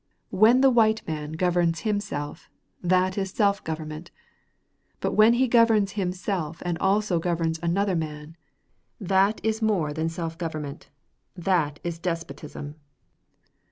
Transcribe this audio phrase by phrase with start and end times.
[0.31, 2.49] When the white man governs himself,
[2.81, 4.09] that is self government;
[4.99, 8.35] but when he governs himself and also governs another man,
[8.99, 10.89] that is more than self government
[11.37, 12.77] that is despotism.